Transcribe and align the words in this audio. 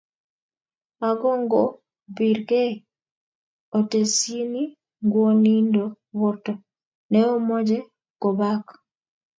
Ako 1.07 1.29
ngobirkei 1.43 2.73
otesyini 3.77 4.63
ngwonindo 5.05 5.83
borto 6.19 6.53
neomoche 7.11 7.79
kobaak 8.21 8.65